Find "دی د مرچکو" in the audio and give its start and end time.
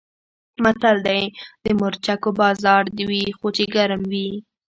1.07-2.29